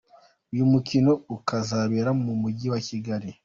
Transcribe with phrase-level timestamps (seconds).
[0.53, 3.29] Uyu mukino ukazabera mu mujyi wa Kigali.